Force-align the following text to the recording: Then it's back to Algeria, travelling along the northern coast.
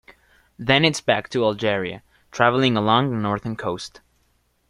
Then 0.57 0.83
it's 0.83 0.99
back 0.99 1.29
to 1.29 1.43
Algeria, 1.45 2.01
travelling 2.31 2.75
along 2.75 3.11
the 3.11 3.17
northern 3.17 3.55
coast. 3.55 4.01